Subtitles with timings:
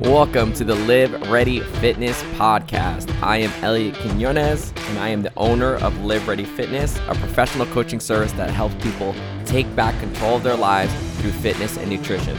[0.00, 3.08] Welcome to the Live Ready Fitness podcast.
[3.22, 7.64] I am Elliot Quinones, and I am the owner of Live Ready Fitness, a professional
[7.66, 9.14] coaching service that helps people
[9.46, 12.36] take back control of their lives through fitness and nutrition.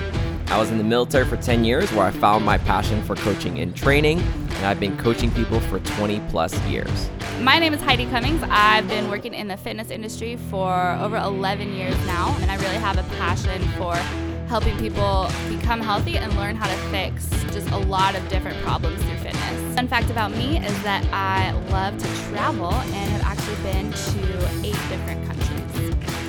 [0.48, 3.60] I was in the military for 10 years where I found my passion for coaching
[3.60, 7.10] and training, and I've been coaching people for 20 plus years.
[7.40, 8.44] My name is Heidi Cummings.
[8.50, 12.76] I've been working in the fitness industry for over 11 years now, and I really
[12.76, 13.96] have a passion for
[14.48, 19.02] helping people become healthy and learn how to fix just a lot of different problems
[19.04, 19.76] through fitness.
[19.76, 24.66] Fun fact about me is that I love to travel and have actually been to
[24.66, 26.25] eight different countries.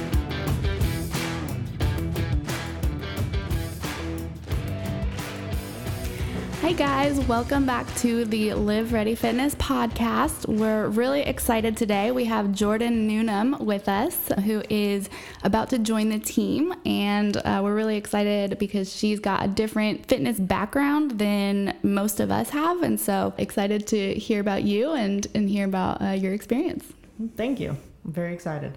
[6.66, 10.48] Hey guys, welcome back to the Live Ready Fitness podcast.
[10.48, 12.10] We're really excited today.
[12.10, 15.08] We have Jordan Newnham with us, who is
[15.44, 20.06] about to join the team, and uh, we're really excited because she's got a different
[20.06, 25.28] fitness background than most of us have, and so excited to hear about you and
[25.36, 26.92] and hear about uh, your experience.
[27.36, 27.76] Thank you.
[28.04, 28.76] I'm very excited.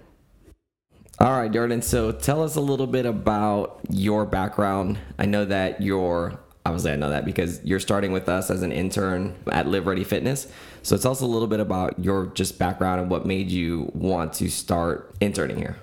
[1.18, 1.82] All right, Jordan.
[1.82, 5.00] So tell us a little bit about your background.
[5.18, 6.38] I know that you're
[6.70, 10.04] obviously I know that because you're starting with us as an intern at Live Ready
[10.04, 10.46] Fitness.
[10.82, 14.32] So tell us a little bit about your just background and what made you want
[14.34, 15.76] to start interning here.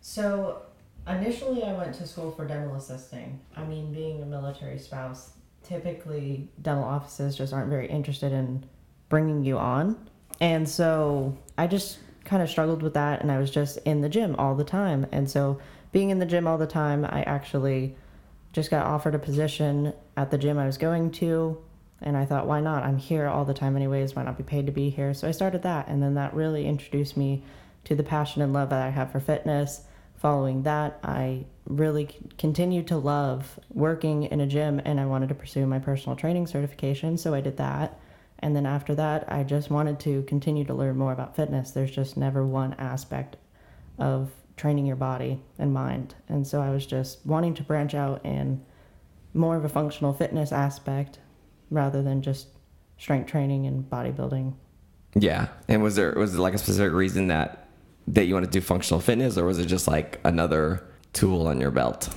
[0.00, 0.62] So,
[1.06, 3.38] initially, I went to school for dental assisting.
[3.56, 5.30] I mean, being a military spouse,
[5.62, 8.64] typically dental offices just aren't very interested in
[9.08, 9.96] bringing you on.
[10.40, 14.08] And so, I just kind of struggled with that, and I was just in the
[14.08, 15.06] gym all the time.
[15.12, 15.60] And so,
[15.92, 17.94] being in the gym all the time, I actually
[18.52, 21.62] just got offered a position at the gym I was going to.
[22.02, 22.82] And I thought, why not?
[22.82, 24.16] I'm here all the time, anyways.
[24.16, 25.12] Why not be paid to be here?
[25.12, 25.88] So I started that.
[25.88, 27.42] And then that really introduced me
[27.84, 29.82] to the passion and love that I have for fitness.
[30.16, 35.34] Following that, I really continued to love working in a gym and I wanted to
[35.34, 37.16] pursue my personal training certification.
[37.16, 37.98] So I did that.
[38.38, 41.70] And then after that, I just wanted to continue to learn more about fitness.
[41.70, 43.36] There's just never one aspect
[43.98, 46.14] of training your body and mind.
[46.28, 48.62] And so I was just wanting to branch out in
[49.32, 51.18] more of a functional fitness aspect
[51.70, 52.48] rather than just
[52.98, 54.52] strength training and bodybuilding.
[55.14, 55.48] Yeah.
[55.66, 57.68] And was there was there like a specific reason that
[58.08, 61.58] that you wanted to do functional fitness or was it just like another tool on
[61.58, 62.10] your belt?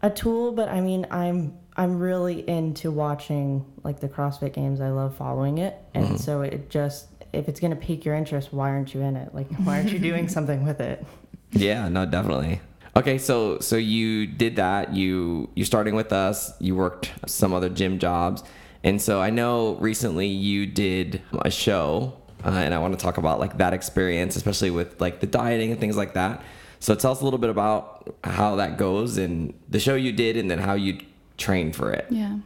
[0.00, 4.80] A tool, but I mean I'm I'm really into watching like the CrossFit games.
[4.80, 5.76] I love following it.
[5.92, 6.16] And mm-hmm.
[6.18, 9.34] so it just if it's going to pique your interest, why aren't you in it?
[9.34, 11.04] Like why aren't you doing something with it?
[11.52, 12.60] Yeah, no, definitely.
[12.94, 14.94] Okay, so so you did that.
[14.94, 16.52] You you're starting with us.
[16.60, 18.42] You worked some other gym jobs,
[18.84, 22.14] and so I know recently you did a show,
[22.44, 25.70] uh, and I want to talk about like that experience, especially with like the dieting
[25.70, 26.42] and things like that.
[26.80, 30.36] So tell us a little bit about how that goes and the show you did,
[30.36, 30.98] and then how you
[31.38, 32.06] trained for it.
[32.10, 32.38] Yeah.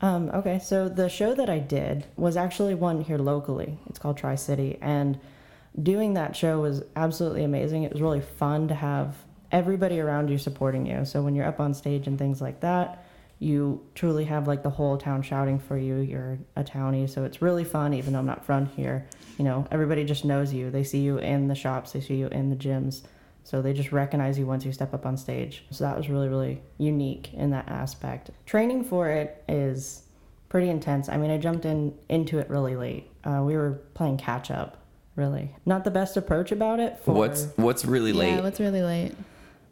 [0.00, 3.78] Um, okay, so the show that I did was actually one here locally.
[3.88, 5.18] It's called Tri City, and
[5.82, 7.82] doing that show was absolutely amazing.
[7.82, 9.16] It was really fun to have
[9.50, 11.04] everybody around you supporting you.
[11.04, 13.04] So when you're up on stage and things like that,
[13.38, 15.96] you truly have like the whole town shouting for you.
[15.96, 17.94] You're a townie, so it's really fun.
[17.94, 19.06] Even though I'm not from here,
[19.38, 20.70] you know, everybody just knows you.
[20.70, 23.02] They see you in the shops, they see you in the gyms,
[23.44, 25.64] so they just recognize you once you step up on stage.
[25.70, 28.30] So that was really, really unique in that aspect.
[28.44, 30.02] Training for it is
[30.48, 31.08] pretty intense.
[31.08, 33.08] I mean, I jumped in into it really late.
[33.22, 34.78] Uh, we were playing catch up
[35.18, 35.54] really.
[35.66, 36.98] Not the best approach about it.
[37.00, 38.36] For, what's what's really late?
[38.36, 39.14] Yeah, what's really late?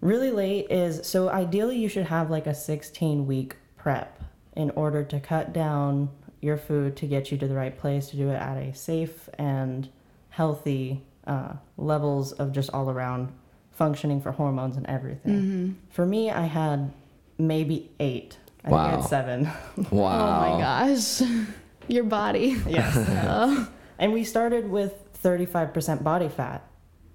[0.01, 4.23] Really late is so ideally you should have like a 16 week prep
[4.55, 8.17] in order to cut down your food to get you to the right place to
[8.17, 9.89] do it at a safe and
[10.31, 13.33] healthy uh, levels of just all around
[13.73, 15.33] functioning for hormones and everything.
[15.33, 15.73] Mm-hmm.
[15.91, 16.93] For me, I had
[17.39, 18.39] maybe eight.
[18.65, 18.83] I wow.
[18.83, 19.51] think I had seven.
[19.91, 20.27] Wow.
[20.27, 21.23] oh my gosh.
[21.89, 22.57] Your body.
[22.69, 22.95] Yes.
[23.25, 23.69] oh.
[23.99, 24.93] And we started with
[25.23, 26.69] 35% body fat.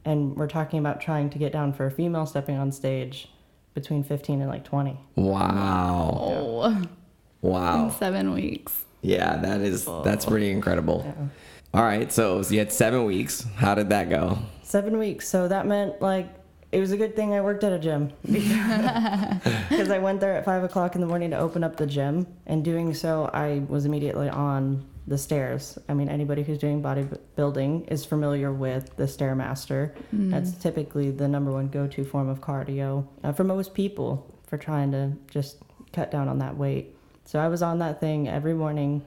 [0.04, 3.30] And we're talking about trying to get down for a female stepping on stage
[3.74, 5.00] between 15 and like 20.
[5.16, 6.72] Wow.
[6.72, 6.86] Yeah.
[7.42, 7.86] Wow.
[7.86, 8.84] In seven weeks.
[9.02, 11.04] Yeah, that is, that's pretty incredible.
[11.06, 11.28] Yeah.
[11.74, 12.12] All right.
[12.12, 13.46] So, so you had seven weeks.
[13.56, 14.40] How did that go?
[14.64, 15.28] Seven weeks.
[15.28, 16.28] So that meant like
[16.72, 20.46] it was a good thing I worked at a gym because I went there at
[20.46, 22.28] five o'clock in the morning to open up the gym.
[22.46, 25.78] And doing so, I was immediately on the stairs.
[25.90, 29.94] I mean, anybody who's doing bodybuilding is familiar with the Stairmaster.
[30.16, 30.32] Mm.
[30.32, 34.58] That's typically the number one go to form of cardio uh, for most people for
[34.58, 35.58] trying to just
[35.92, 36.96] cut down on that weight.
[37.26, 39.04] So I was on that thing every morning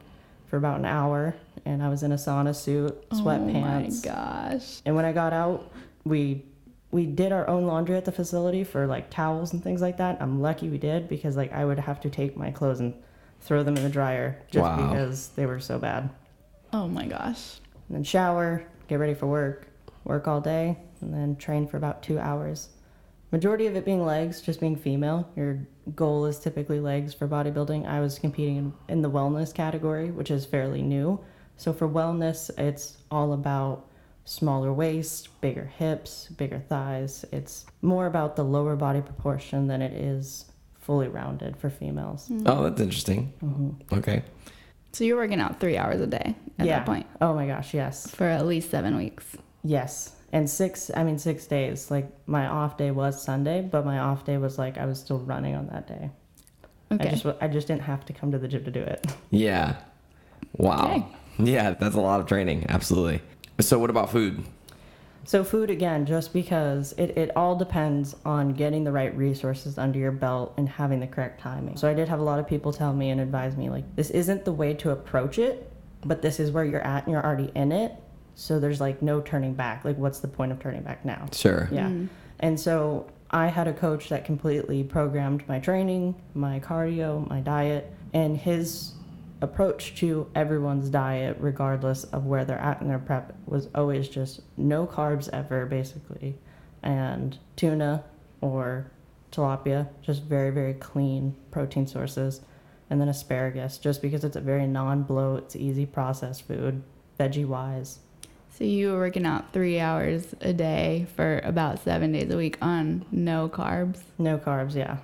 [0.46, 1.34] for about an hour
[1.64, 4.04] and I was in a sauna suit, sweatpants.
[4.04, 4.82] Oh my gosh.
[4.84, 5.72] And when I got out,
[6.04, 6.44] we
[6.90, 10.18] we did our own laundry at the facility for like towels and things like that.
[10.20, 12.94] I'm lucky we did because like I would have to take my clothes and
[13.44, 14.88] throw them in the dryer just Wow.
[14.88, 16.08] because they were so bad.
[16.72, 17.60] Oh my gosh.
[17.88, 19.68] And then shower, get ready for work,
[20.04, 22.70] work all day, and then train for about two hours.
[23.30, 25.28] Majority of it being legs, just being female.
[25.36, 27.86] Your goal is typically legs for bodybuilding.
[27.86, 31.20] I was competing in, in the wellness category, which is fairly new.
[31.56, 33.86] So for wellness, it's all about
[34.24, 37.24] smaller waist, bigger hips, bigger thighs.
[37.30, 40.46] It's more about the lower body proportion than it is
[40.84, 42.28] fully rounded for females.
[42.28, 42.46] Mm-hmm.
[42.46, 43.32] Oh, that's interesting.
[43.42, 43.98] Mm-hmm.
[43.98, 44.22] Okay.
[44.92, 46.78] So you're working out three hours a day at yeah.
[46.78, 48.08] that point Oh my gosh, yes.
[48.10, 49.24] for at least seven weeks.
[49.64, 50.14] Yes.
[50.32, 51.90] And six, I mean, six days.
[51.90, 55.18] Like, my off day was Sunday, but my off day was like I was still
[55.20, 56.10] running on that day.
[56.92, 57.08] Okay.
[57.08, 59.06] I just, I just didn't have to come to the gym to do it.
[59.30, 59.76] Yeah.
[60.56, 60.84] Wow.
[60.84, 61.06] Okay.
[61.38, 62.66] Yeah, that's a lot of training.
[62.68, 63.20] Absolutely.
[63.60, 64.44] So, what about food?
[65.24, 69.98] So, food again, just because it, it all depends on getting the right resources under
[69.98, 71.76] your belt and having the correct timing.
[71.76, 74.10] So, I did have a lot of people tell me and advise me, like, this
[74.10, 75.70] isn't the way to approach it,
[76.04, 77.92] but this is where you're at and you're already in it.
[78.34, 79.84] So, there's like no turning back.
[79.84, 81.26] Like, what's the point of turning back now?
[81.32, 81.68] Sure.
[81.72, 81.86] Yeah.
[81.86, 82.06] Mm-hmm.
[82.40, 87.90] And so I had a coach that completely programmed my training, my cardio, my diet,
[88.12, 88.92] and his
[89.40, 94.40] approach to everyone's diet, regardless of where they're at in their prep, was always just
[94.56, 96.36] no carbs ever, basically,
[96.82, 98.04] and tuna
[98.40, 98.90] or
[99.32, 102.40] tilapia, just very, very clean protein sources,
[102.90, 106.82] and then asparagus, just because it's a very non bloat, it's easy processed food,
[107.18, 107.98] veggie wise.
[108.56, 112.56] So you were working out three hours a day for about seven days a week
[112.62, 113.98] on no carbs.
[114.16, 114.98] No carbs, yeah.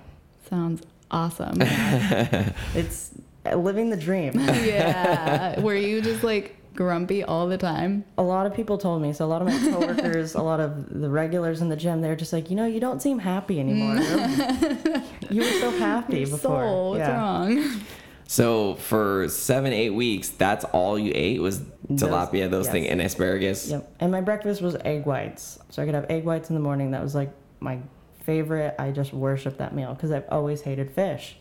[0.49, 1.57] Sounds awesome.
[2.73, 3.11] It's
[3.45, 4.33] Uh, living the dream.
[4.35, 5.59] yeah.
[5.61, 8.05] Were you just like grumpy all the time?
[8.17, 9.11] a lot of people told me.
[9.13, 12.15] So a lot of my coworkers, a lot of the regulars in the gym, they're
[12.15, 13.95] just like, you know, you don't seem happy anymore.
[13.95, 15.03] Mm.
[15.31, 16.61] you were so happy Your before.
[16.63, 17.17] soul, what's Yeah.
[17.17, 17.81] wrong?
[18.27, 21.59] So, for seven, eight weeks, that's all you ate was
[21.89, 22.71] Those- tilapia, those yes.
[22.71, 23.69] things, and asparagus.
[23.69, 23.91] Yep.
[23.99, 25.59] And my breakfast was egg whites.
[25.69, 26.91] So I could have egg whites in the morning.
[26.91, 27.79] That was like my
[28.23, 28.75] favorite.
[28.79, 31.35] I just worshiped that meal because I've always hated fish.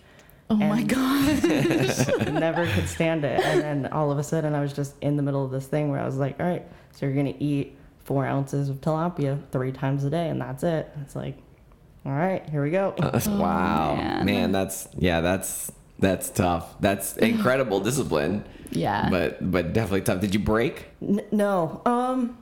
[0.50, 2.30] Oh my And- god.
[2.32, 3.40] Never could stand it.
[3.40, 5.90] And then all of a sudden, I was just in the middle of this thing
[5.90, 9.38] where I was like, all right, so you're going to eat four ounces of tilapia
[9.52, 10.90] three times a day, and that's it.
[11.02, 11.36] It's like,
[12.04, 12.94] all right, here we go.
[13.26, 14.24] wow, man.
[14.26, 14.52] man.
[14.52, 16.74] that's yeah, that's that's tough.
[16.80, 19.08] That's incredible discipline, Yeah.
[19.10, 20.20] but but definitely tough.
[20.20, 20.86] Did you break?
[21.02, 21.82] N- no.
[21.86, 22.38] Um.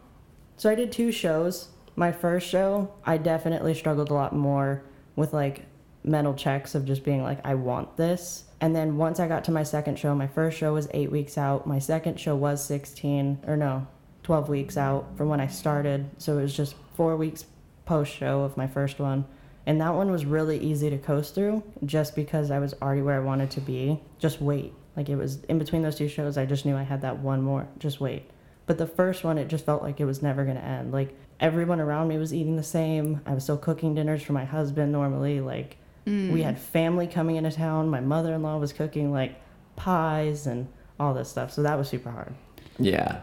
[0.57, 1.69] So I did two shows.
[1.97, 4.83] My first show, I definitely struggled a lot more
[5.17, 5.65] with like
[6.09, 8.45] mental checks of just being like, I want this.
[8.61, 11.39] And then once I got to my second show, my first show was eight weeks
[11.39, 11.67] out.
[11.67, 13.87] My second show was 16, or no,
[14.25, 16.11] 12 weeks out from when I started.
[16.19, 17.45] So it was just four weeks
[17.85, 19.25] post show of my first one.
[19.67, 23.17] And that one was really easy to coast through just because I was already where
[23.17, 24.01] I wanted to be.
[24.19, 24.73] Just wait.
[24.97, 27.43] Like it was in between those two shows, I just knew I had that one
[27.43, 27.69] more.
[27.79, 28.31] Just wait.
[28.67, 30.93] But the first one, it just felt like it was never going to end.
[30.93, 33.21] Like everyone around me was eating the same.
[33.25, 35.41] I was still cooking dinners for my husband normally.
[35.41, 35.77] Like
[36.09, 36.43] we mm.
[36.43, 37.89] had family coming into town.
[37.89, 39.37] My mother in law was cooking like
[39.77, 40.69] pies and
[40.99, 41.53] all this stuff.
[41.53, 42.35] So that was super hard.
[42.79, 43.21] Yeah.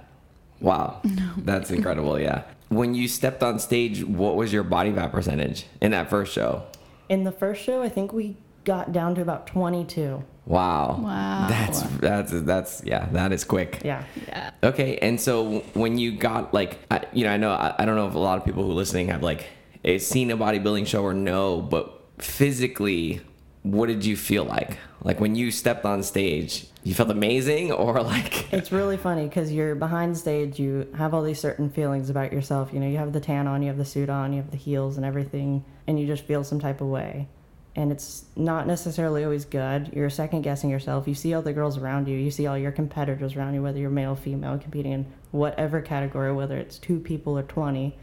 [0.61, 1.01] Wow,
[1.37, 2.19] that's incredible.
[2.19, 2.43] Yeah.
[2.69, 6.63] When you stepped on stage, what was your body fat percentage in that first show?
[7.09, 10.23] In the first show, I think we got down to about 22.
[10.45, 10.99] Wow.
[11.01, 11.47] Wow.
[11.49, 13.07] That's that's that's yeah.
[13.11, 13.81] That is quick.
[13.83, 14.03] Yeah.
[14.27, 14.51] yeah.
[14.63, 17.95] Okay, and so when you got like, I, you know, I know I, I don't
[17.95, 19.45] know if a lot of people who are listening have like
[19.83, 23.21] a, seen a bodybuilding show or no, but physically,
[23.63, 24.77] what did you feel like?
[25.03, 29.51] Like when you stepped on stage, you felt amazing, or like, It's really funny because
[29.51, 32.71] you're behind stage, you have all these certain feelings about yourself.
[32.73, 34.57] You know, you have the tan on, you have the suit on, you have the
[34.57, 37.27] heels and everything, and you just feel some type of way.
[37.75, 39.91] And it's not necessarily always good.
[39.93, 41.07] You're second guessing yourself.
[41.07, 43.79] You see all the girls around you, you see all your competitors around you, whether
[43.79, 47.97] you're male, female, competing in whatever category, whether it's two people or 20.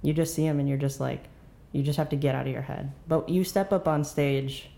[0.00, 1.24] You just see them and you're just like,
[1.72, 2.92] you just have to get out of your head.
[3.06, 4.70] But you step up on stage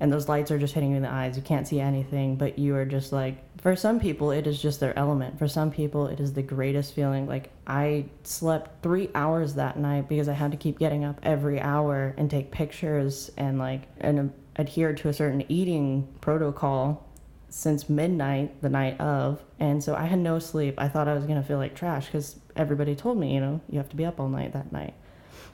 [0.00, 1.36] and those lights are just hitting you in the eyes.
[1.36, 4.80] You can't see anything, but you are just like, for some people, it is just
[4.80, 5.38] their element.
[5.38, 7.26] For some people, it is the greatest feeling.
[7.26, 11.60] Like, I slept three hours that night because I had to keep getting up every
[11.60, 17.08] hour and take pictures and, like, and adhere to a certain eating protocol
[17.48, 19.40] since midnight the night of.
[19.60, 20.74] And so I had no sleep.
[20.76, 23.60] I thought I was going to feel like trash because everybody told me, you know,
[23.70, 24.94] you have to be up all night that night.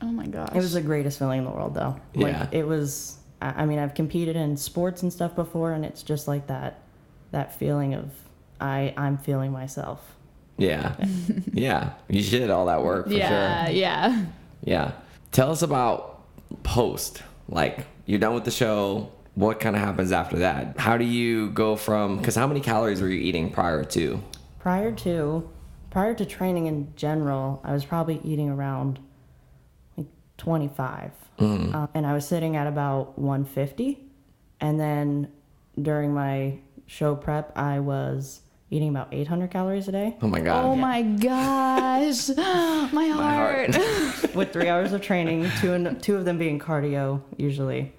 [0.03, 0.51] Oh my gosh.
[0.55, 1.97] It was the greatest feeling in the world, though.
[2.15, 2.49] Like, Yeah.
[2.53, 3.19] It was.
[3.43, 6.81] I I mean, I've competed in sports and stuff before, and it's just like that,
[7.33, 8.11] that feeling of
[8.61, 10.17] I I'm feeling myself.
[10.59, 10.95] yeah,
[11.53, 13.75] yeah, you did all that work for yeah, sure.
[13.75, 14.25] yeah.
[14.63, 14.93] Yeah.
[15.33, 16.23] Tell us about
[16.63, 17.23] post.
[17.49, 19.11] Like you're done with the show.
[19.35, 20.79] what kind of happens after that?
[20.79, 22.19] How do you go from?
[22.19, 24.23] Because how many calories were you eating prior to?
[24.59, 25.49] Prior to
[25.91, 28.99] prior to training in general, I was probably eating around
[30.41, 31.13] like 25.
[31.75, 33.99] Uh, and I was sitting at about 150.
[34.61, 35.29] And then
[35.81, 38.41] during my show prep, I was
[38.73, 40.65] eating about 800 calories a day Oh my god.
[40.65, 42.29] Oh my gosh,
[42.93, 43.77] my heart.
[44.35, 47.93] with three hours of training, two, and, two of them being cardio usually.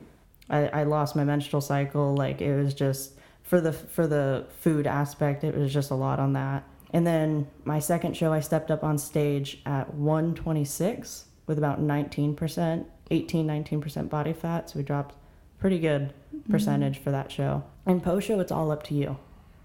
[0.49, 2.15] I, I lost my menstrual cycle.
[2.15, 6.19] Like it was just for the for the food aspect, it was just a lot
[6.19, 6.63] on that.
[6.93, 12.85] And then my second show, I stepped up on stage at 126 with about 19%,
[13.11, 14.69] 18, 19% body fat.
[14.69, 15.15] So we dropped
[15.59, 16.49] pretty good mm-hmm.
[16.49, 17.61] percentage for that show.
[17.85, 19.17] And post show, it's all up to you.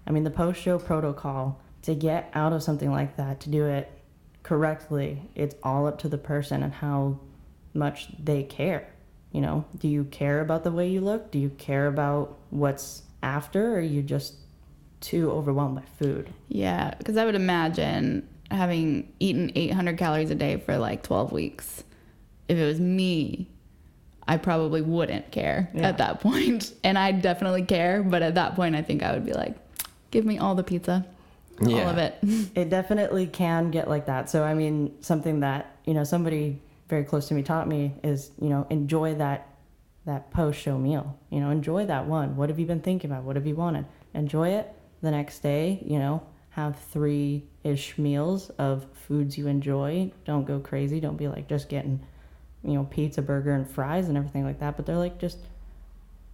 [0.05, 3.65] I mean, the post show protocol to get out of something like that, to do
[3.65, 3.89] it
[4.43, 7.21] correctly, it's all up to the person and how
[7.73, 8.89] much they care.
[9.31, 11.31] You know, do you care about the way you look?
[11.31, 13.75] Do you care about what's after?
[13.75, 14.35] Or are you just
[14.99, 16.33] too overwhelmed by food?
[16.49, 21.83] Yeah, because I would imagine having eaten 800 calories a day for like 12 weeks.
[22.47, 23.49] If it was me,
[24.27, 25.87] I probably wouldn't care Yeah.
[25.89, 26.73] at that point.
[26.83, 29.55] And I definitely care, but at that point, I think I would be like,
[30.11, 31.05] give me all the pizza,
[31.61, 32.15] all of it.
[32.55, 34.29] It definitely can get like that.
[34.29, 38.31] So, I mean, something that, you know, somebody very close to me taught me is,
[38.41, 39.49] you know, enjoy that
[40.05, 41.17] that post show meal.
[41.29, 42.37] You know, enjoy that one.
[42.37, 43.23] What have you been thinking about?
[43.23, 43.85] What have you wanted?
[44.13, 50.11] Enjoy it the next day, you know, have three ish meals of foods you enjoy.
[50.25, 50.99] Don't go crazy.
[50.99, 51.99] Don't be like just getting,
[52.63, 54.75] you know, pizza, burger, and fries and everything like that.
[54.77, 55.39] But they're like just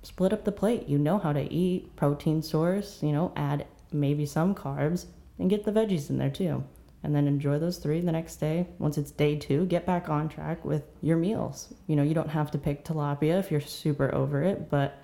[0.03, 0.87] split up the plate.
[0.87, 5.05] You know how to eat, protein source, you know, add maybe some carbs
[5.39, 6.63] and get the veggies in there too.
[7.03, 8.67] And then enjoy those three the next day.
[8.79, 11.73] Once it's day two, get back on track with your meals.
[11.87, 14.97] You know, you don't have to pick tilapia if you're super over it, but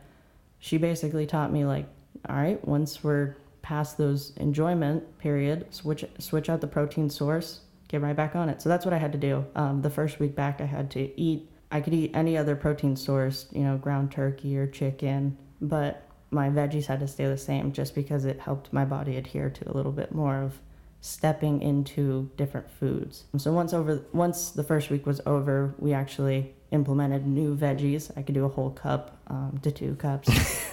[0.59, 1.87] she basically taught me like,
[2.27, 3.35] all right, once we're
[3.69, 8.59] past those enjoyment period, switch switch out the protein source, get right back on it.
[8.63, 9.45] So that's what I had to do.
[9.53, 11.51] Um, the first week back, I had to eat.
[11.71, 16.49] I could eat any other protein source, you know, ground turkey or chicken, but my
[16.49, 19.73] veggies had to stay the same just because it helped my body adhere to a
[19.73, 20.59] little bit more of
[21.01, 23.23] stepping into different foods.
[23.37, 28.11] So once over once the first week was over, we actually implemented new veggies.
[28.17, 30.29] I could do a whole cup um, to two cups.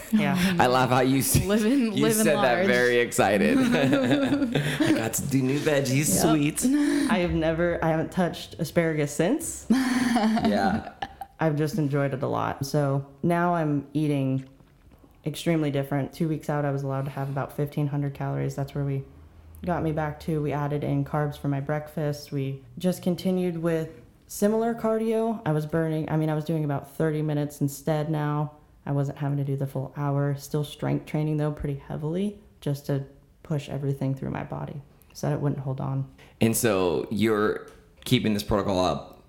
[0.12, 0.36] yeah.
[0.58, 3.56] I love how you s- Living- you living said that very excited.
[4.80, 6.22] I got to do new veggies, Yep.
[6.32, 6.64] sweets.
[7.10, 9.66] I have never I haven't touched asparagus since.
[9.70, 10.92] Yeah.
[11.38, 12.64] I've just enjoyed it a lot.
[12.66, 14.44] So now I'm eating
[15.24, 16.12] extremely different.
[16.12, 18.54] Two weeks out, I was allowed to have about 1,500 calories.
[18.54, 19.04] That's where we
[19.64, 20.40] got me back to.
[20.42, 22.32] We added in carbs for my breakfast.
[22.32, 23.88] We just continued with
[24.26, 25.40] similar cardio.
[25.46, 28.52] I was burning, I mean, I was doing about 30 minutes instead now.
[28.84, 30.36] I wasn't having to do the full hour.
[30.36, 33.04] Still strength training though, pretty heavily, just to
[33.42, 34.80] push everything through my body
[35.12, 36.06] so that it wouldn't hold on.
[36.40, 37.66] And so you're
[38.04, 39.22] keeping this protocol up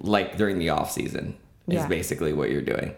[0.00, 1.36] like during the off season
[1.68, 1.86] is Yeah.
[1.88, 2.94] basically what you're doing.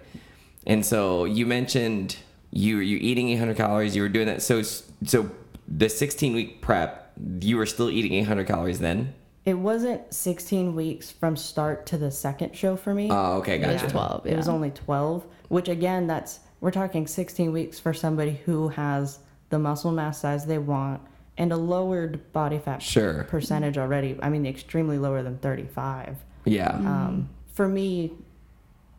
[0.66, 2.16] And so you mentioned
[2.52, 3.94] you you eating 800 calories.
[3.96, 4.42] You were doing that.
[4.42, 5.30] So so
[5.68, 9.14] the 16 week prep, you were still eating 800 calories then.
[9.44, 13.08] It wasn't 16 weeks from start to the second show for me.
[13.10, 13.92] Oh, okay, It was gotcha.
[13.92, 14.26] 12.
[14.26, 19.20] It was only 12, which again, that's we're talking 16 weeks for somebody who has
[19.50, 21.00] the muscle mass size they want
[21.38, 23.24] and a lowered body fat Sure.
[23.24, 24.18] percentage already.
[24.22, 26.16] I mean, extremely lower than 35.
[26.44, 26.70] Yeah.
[26.74, 28.12] Um, for me,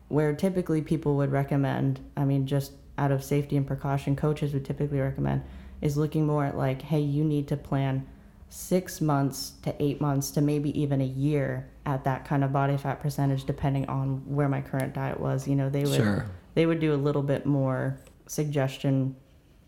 [0.08, 4.64] where typically people would recommend, I mean, just out of safety and precaution, coaches would
[4.66, 5.42] typically recommend
[5.82, 8.06] is looking more at like, hey, you need to plan
[8.50, 12.78] six months to eight months to maybe even a year at that kind of body
[12.78, 15.48] fat percentage, depending on where my current diet was.
[15.48, 16.26] You know, they would Sure.
[16.56, 19.16] they would do a little bit more suggestion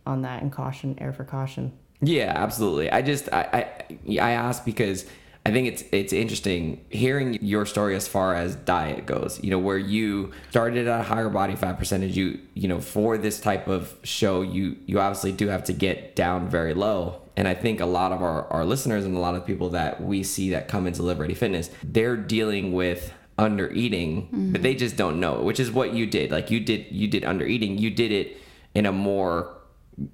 [0.05, 1.71] on that and caution, air for caution.
[2.01, 2.89] Yeah, absolutely.
[2.91, 3.73] I just I
[4.09, 5.05] I, I asked because
[5.49, 9.43] I think it's it's interesting hearing your story as far as diet goes.
[9.43, 12.15] You know, where you started at a higher body fat percentage.
[12.15, 16.15] You you know for this type of show, you you obviously do have to get
[16.15, 17.23] down very low.
[17.35, 20.03] And I think a lot of our, our listeners and a lot of people that
[20.03, 24.61] we see that come into Live Ready Fitness, they're dealing with under eating, but mm-hmm.
[24.61, 26.31] they just don't know, it, which is what you did.
[26.31, 27.79] Like you did you did under eating.
[27.79, 28.37] You did it
[28.75, 29.55] in a more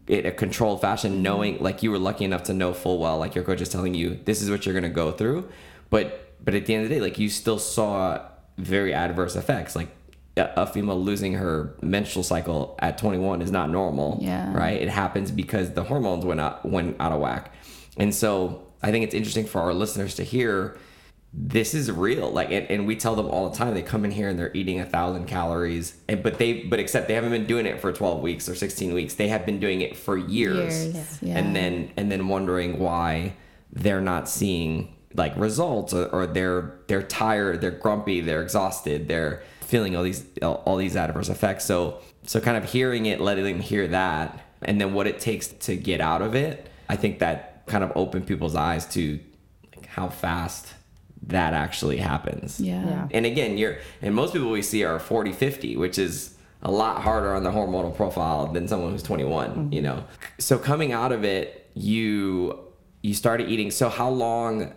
[0.08, 1.22] in a controlled fashion, mm-hmm.
[1.22, 3.94] knowing like you were lucky enough to know full well, like your coach is telling
[3.94, 5.48] you, this is what you're gonna go through.
[5.90, 8.22] But but at the end of the day, like you still saw
[8.58, 9.76] very adverse effects.
[9.76, 9.90] Like
[10.38, 14.20] a a female losing her menstrual cycle at 21 is not normal.
[14.22, 14.54] Yeah.
[14.54, 14.82] Right.
[14.82, 17.54] It happens because the hormones went out went out of whack.
[17.98, 20.78] And so I think it's interesting for our listeners to hear
[21.38, 22.32] this is real.
[22.32, 24.56] Like and, and we tell them all the time they come in here and they're
[24.56, 27.92] eating a thousand calories and but they but except they haven't been doing it for
[27.92, 29.16] 12 weeks or 16 weeks.
[29.16, 31.38] They have been doing it for years, Years, yeah.
[31.38, 33.34] and then and then wondering why
[33.72, 39.42] they're not seeing like results or, or they're they're tired they're grumpy they're exhausted they're
[39.62, 41.66] feeling all these all these adverse effects.
[41.66, 45.48] So so kind of hearing it letting them hear that and then what it takes
[45.48, 49.20] to get out of it i think that kind of opened people's eyes to
[49.76, 50.75] like how fast
[51.28, 52.60] that actually happens.
[52.60, 52.86] Yeah.
[52.86, 53.08] Yeah.
[53.12, 57.02] and again you're and most people we see are 40 50 which is a lot
[57.02, 59.74] harder on the hormonal profile than someone who's 21 mm-hmm.
[59.74, 60.04] you know?
[60.40, 62.60] So coming out of it you
[63.06, 63.70] you started eating.
[63.70, 64.74] So how long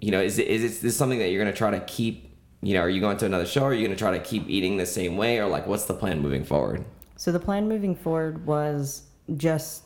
[0.00, 2.36] you know is it is it this something that you're going to try to keep
[2.62, 3.64] you know are you going to another show?
[3.64, 5.38] Or are you going to try to keep eating the same way?
[5.38, 6.84] Or like what's the plan moving forward?
[7.16, 9.02] So the plan moving forward was
[9.36, 9.82] just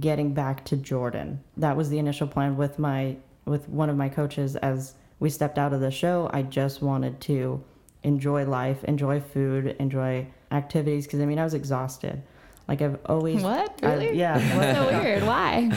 [0.00, 1.40] getting back to Jordan.
[1.56, 5.58] That was the initial plan with my with one of my coaches as we stepped
[5.58, 6.30] out of the show.
[6.32, 7.62] I just wanted to
[8.02, 12.22] enjoy life, enjoy food, enjoy activities because I mean I was exhausted.
[12.68, 13.78] Like I've always What?
[13.82, 14.18] I- Really?
[14.18, 14.34] yeah.
[14.56, 15.22] What's so weird?
[15.24, 15.70] Why?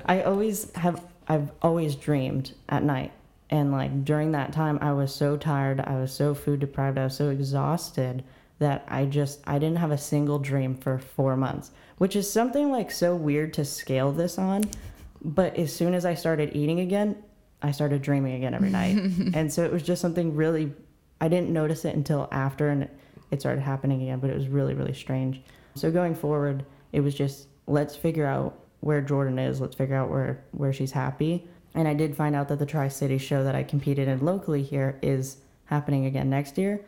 [0.06, 3.12] I always have I've always dreamed at night.
[3.50, 7.04] And like during that time I was so tired, I was so food deprived, I
[7.04, 8.24] was so exhausted
[8.58, 12.70] that I just I didn't have a single dream for 4 months, which is something
[12.72, 14.64] like so weird to scale this on.
[15.22, 17.16] But as soon as I started eating again,
[17.62, 18.96] I started dreaming again every night.
[19.34, 20.72] and so it was just something really
[21.20, 22.88] I didn't notice it until after and
[23.30, 25.40] it started happening again, but it was really really strange.
[25.74, 29.60] So going forward, it was just let's figure out where Jordan is.
[29.60, 31.46] Let's figure out where where she's happy.
[31.74, 34.62] And I did find out that the Tri City show that I competed in locally
[34.62, 35.36] here is
[35.66, 36.80] happening again next year.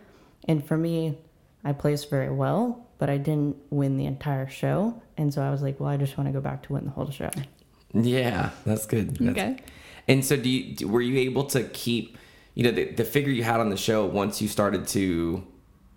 [0.48, 1.18] And for me,
[1.64, 5.00] I placed very well, but I didn't win the entire show.
[5.18, 6.90] And so I was like, well, I just want to go back to win the
[6.90, 7.28] whole show.
[7.92, 9.16] Yeah, that's good.
[9.16, 9.62] That's- Okay.
[10.10, 12.18] And so, do you were you able to keep,
[12.56, 15.46] you know, the, the figure you had on the show once you started to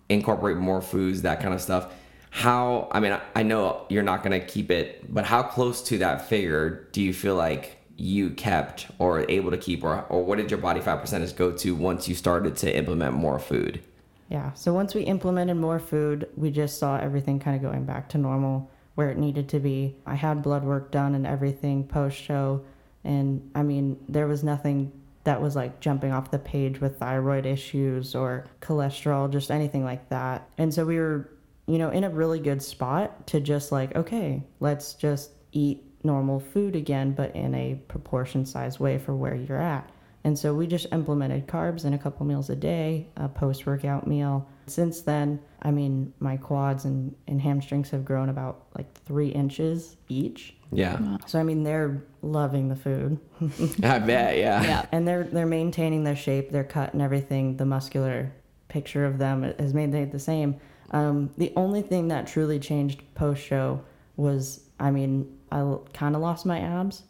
[0.08, 1.92] incorporate more foods, that kind of stuff?
[2.30, 2.86] How?
[2.92, 6.28] I mean, I, know you're not going to keep it, but how close to that
[6.28, 10.48] figure do you feel like you kept or able to keep, or or what did
[10.48, 13.82] your body fat percentage go to once you started to implement more food?
[14.30, 14.52] Yeah.
[14.52, 18.18] So once we implemented more food, we just saw everything kind of going back to
[18.18, 19.96] normal where it needed to be.
[20.06, 22.64] I had blood work done and everything post show.
[23.04, 24.92] And I mean, there was nothing
[25.24, 30.08] that was like jumping off the page with thyroid issues or cholesterol, just anything like
[30.10, 30.48] that.
[30.58, 31.30] And so we were,
[31.66, 36.40] you know, in a really good spot to just like, okay, let's just eat normal
[36.40, 39.90] food again, but in a proportion sized way for where you're at.
[40.24, 44.06] And so we just implemented carbs in a couple meals a day, a post workout
[44.06, 44.48] meal.
[44.66, 49.96] Since then, I mean, my quads and, and hamstrings have grown about like three inches
[50.08, 50.56] each.
[50.72, 53.20] Yeah, So, I mean, they're loving the food
[53.82, 54.38] I bet.
[54.38, 54.62] Yeah.
[54.62, 54.86] Yeah.
[54.90, 57.58] and they're, they're maintaining their shape, their cut, and everything.
[57.58, 58.32] The muscular
[58.68, 60.56] picture of them has made maintained the same.
[60.90, 63.84] Um, the only thing that truly changed post show
[64.16, 67.02] was, I mean, I kind of lost my abs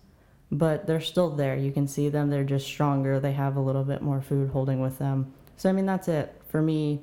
[0.53, 1.57] but they're still there.
[1.57, 2.31] You can see them.
[2.31, 3.19] They're just stronger.
[3.21, 5.33] They have a little bit more food holding with them.
[5.57, 6.41] So I mean that's it.
[6.49, 7.01] For me,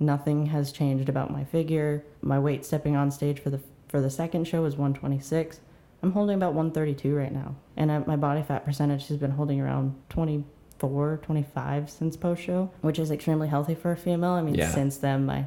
[0.00, 2.04] nothing has changed about my figure.
[2.20, 5.60] My weight stepping on stage for the for the second show was 126.
[6.02, 7.54] I'm holding about 132 right now.
[7.76, 12.70] And I, my body fat percentage has been holding around 24, 25 since post show,
[12.80, 14.30] which is extremely healthy for a female.
[14.32, 14.70] I mean, Yeah.
[14.70, 15.46] since then my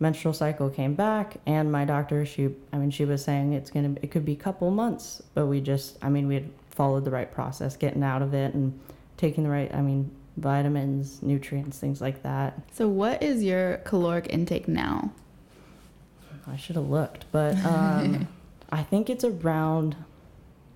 [0.00, 3.94] menstrual cycle came back and my doctor she i mean she was saying it's gonna
[4.02, 7.10] it could be a couple months but we just i mean we had followed the
[7.10, 8.78] right process getting out of it and
[9.16, 14.26] taking the right i mean vitamins nutrients things like that So, what is your caloric
[14.30, 15.12] intake now?
[16.46, 18.26] i should have looked but um
[18.72, 19.96] i think it's around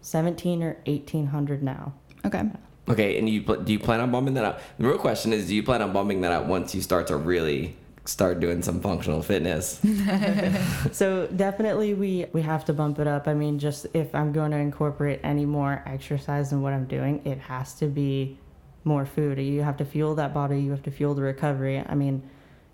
[0.00, 1.92] 17 or 1800 now
[2.24, 2.42] Okay.
[2.88, 4.60] Okay, and you do you plan on bumping that up?
[4.78, 7.16] The real question is, do you plan on bumping that up once you start to
[7.16, 7.76] really
[8.08, 9.80] start doing some functional fitness?
[10.92, 13.28] so definitely we we have to bump it up.
[13.28, 17.24] I mean just if i'm going to incorporate any more exercise than what i'm doing
[17.24, 18.38] it has to be
[18.84, 19.38] more food.
[19.38, 21.84] You have to fuel that body you have to fuel the recovery.
[21.86, 22.22] I mean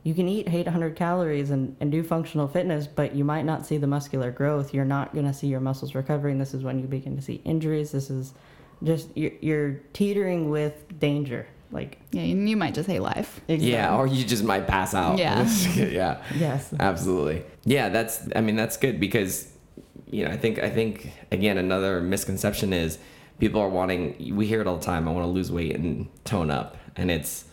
[0.05, 3.77] you can eat 800 calories and, and do functional fitness but you might not see
[3.77, 4.73] the muscular growth.
[4.73, 6.39] You're not going to see your muscles recovering.
[6.39, 7.91] This is when you begin to see injuries.
[7.91, 8.35] This is
[8.85, 13.41] just you're, you're teetering with danger like Yeah, you, you might just hate life.
[13.49, 15.19] Yeah, or you just might pass out.
[15.19, 15.49] Yeah.
[15.75, 16.23] yeah.
[16.35, 17.45] yes Absolutely.
[17.65, 19.51] Yeah, that's I mean that's good because
[20.07, 22.99] you know, I think I think again another misconception is
[23.39, 26.09] people are wanting we hear it all the time, I want to lose weight and
[26.25, 26.77] tone up.
[26.97, 27.47] And it's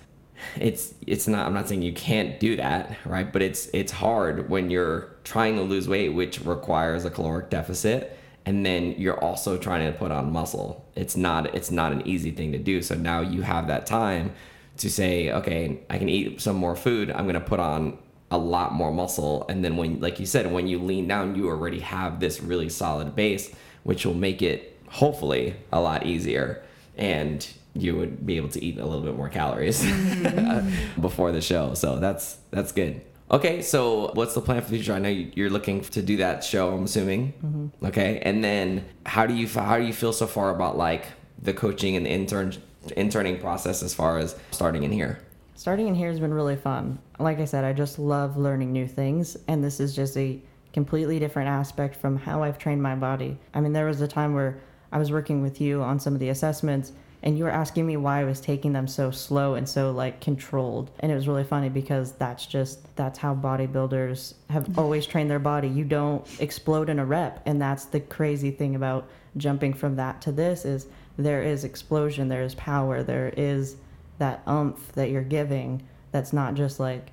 [0.55, 3.31] it's it's not I'm not saying you can't do that, right?
[3.31, 8.17] But it's it's hard when you're trying to lose weight which requires a caloric deficit
[8.45, 10.85] and then you're also trying to put on muscle.
[10.95, 12.81] It's not it's not an easy thing to do.
[12.81, 14.33] So now you have that time
[14.77, 17.11] to say, okay, I can eat some more food.
[17.11, 17.97] I'm gonna put on
[18.31, 21.49] a lot more muscle, and then when, like you said, when you lean down, you
[21.49, 26.63] already have this really solid base, which will make it hopefully a lot easier,
[26.97, 31.01] and you would be able to eat a little bit more calories mm-hmm.
[31.01, 31.73] before the show.
[31.73, 33.01] So that's that's good.
[33.31, 34.93] Okay, so what's the plan for the future?
[34.93, 36.73] I know you- you're looking to do that show.
[36.75, 37.33] I'm assuming.
[37.43, 37.85] Mm-hmm.
[37.85, 41.05] Okay, and then how do you how do you feel so far about like
[41.41, 42.53] the coaching and the intern
[42.97, 45.19] interning process as far as starting in here?
[45.55, 46.99] Starting in here has been really fun.
[47.19, 50.39] Like I said, I just love learning new things, and this is just a
[50.73, 53.37] completely different aspect from how I've trained my body.
[53.53, 54.59] I mean, there was a time where
[54.91, 56.91] I was working with you on some of the assessments,
[57.23, 60.21] and you were asking me why I was taking them so slow and so like
[60.21, 60.91] controlled.
[60.99, 65.39] And it was really funny because that's just that's how bodybuilders have always trained their
[65.39, 65.67] body.
[65.67, 70.21] You don't explode in a rep, and that's the crazy thing about jumping from that
[70.23, 73.75] to this is there is explosion, there is power, there is
[74.17, 75.81] that umph that you're giving
[76.11, 77.11] that's not just like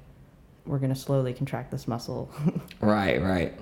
[0.66, 2.30] we're going to slowly contract this muscle.
[2.80, 3.58] Right, right.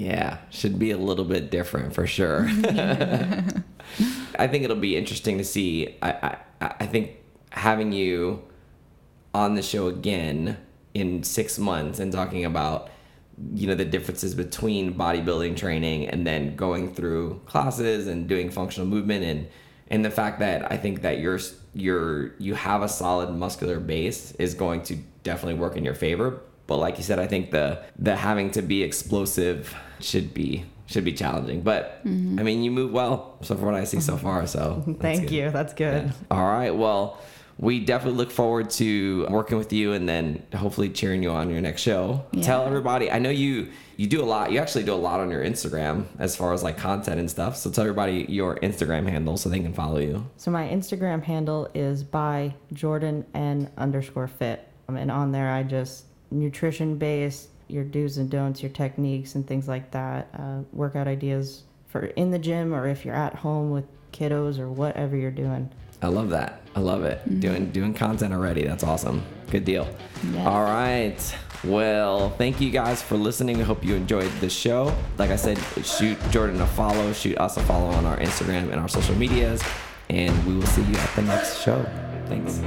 [0.00, 2.46] Yeah, should be a little bit different for sure.
[4.38, 5.94] I think it'll be interesting to see.
[6.00, 7.16] I, I, I think
[7.50, 8.42] having you
[9.34, 10.56] on the show again
[10.94, 12.88] in six months and talking about
[13.54, 18.88] you know the differences between bodybuilding training and then going through classes and doing functional
[18.88, 19.48] movement and
[19.88, 21.40] and the fact that I think that you're
[21.74, 26.40] you're you have a solid muscular base is going to definitely work in your favor.
[26.70, 31.02] But like you said, I think the the having to be explosive should be should
[31.02, 31.62] be challenging.
[31.62, 34.46] But I mean, you move well so from what I see so far.
[34.46, 35.30] So Thank good.
[35.32, 35.50] you.
[35.50, 36.12] That's good.
[36.30, 36.70] All right.
[36.70, 37.18] Well,
[37.58, 41.60] we definitely look forward to working with you and then hopefully cheering you on your
[41.60, 42.24] next show.
[42.30, 42.44] Yeah.
[42.44, 43.10] Tell everybody.
[43.10, 44.52] I know you you do a lot.
[44.52, 47.56] You actually do a lot on your Instagram as far as like content and stuff.
[47.56, 50.24] So tell everybody your Instagram handle so they can follow you.
[50.36, 54.68] So my Instagram handle is by Jordan N underscore fit.
[54.88, 59.46] Um, and on there, I just nutrition based, your do's and don'ts, your techniques and
[59.46, 60.28] things like that.
[60.36, 64.68] Uh, workout ideas for in the gym or if you're at home with kiddos or
[64.70, 65.70] whatever you're doing.
[66.02, 66.62] I love that.
[66.74, 67.40] I love it.
[67.40, 68.64] Doing doing content already.
[68.64, 69.22] That's awesome.
[69.50, 69.88] Good deal.
[70.32, 70.46] Yes.
[70.46, 71.36] All right.
[71.62, 73.60] Well, thank you guys for listening.
[73.60, 74.96] I hope you enjoyed the show.
[75.18, 78.80] Like I said, shoot Jordan a follow, shoot us a follow on our Instagram and
[78.80, 79.62] our social medias,
[80.08, 81.84] and we will see you at the next show.
[82.28, 82.60] Thanks.